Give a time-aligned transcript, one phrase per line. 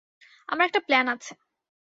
[0.49, 1.31] আমার একটা প্ল্যান আছে।